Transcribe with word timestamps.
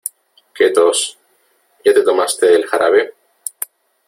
Qué 0.55 0.71
tos, 0.71 1.19
¿ya 1.85 1.93
te 1.93 2.01
tomaste 2.01 2.55
el 2.55 2.65
jarabe? 2.65 3.13